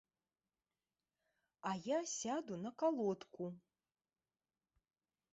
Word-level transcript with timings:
А 1.71 1.73
я 1.87 1.99
сяду 2.11 2.53
на 2.61 2.71
калодку. 2.83 3.51